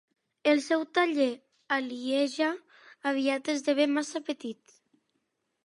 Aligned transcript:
El 0.51 0.61
seu 0.67 0.85
taller 0.99 1.27
a 1.77 1.77
Lieja 1.89 2.49
aviat 3.13 3.53
esdevé 3.55 3.87
massa 3.99 4.23
petit. 4.31 4.77